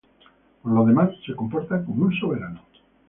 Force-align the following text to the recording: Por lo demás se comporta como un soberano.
Por 0.63 0.71
lo 0.71 0.83
demás 0.83 1.11
se 1.27 1.35
comporta 1.35 1.85
como 1.85 2.05
un 2.05 2.13
soberano. 2.15 2.63